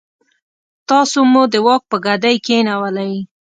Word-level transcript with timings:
تاسو 0.89 1.17
مو 1.31 1.41
د 1.53 1.55
واک 1.65 1.81
په 1.91 1.97
ګدۍ 2.05 2.35
کېنولئ. 2.45 3.13